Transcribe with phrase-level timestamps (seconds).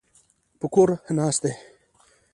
[0.59, 1.53] په کور ناست دی.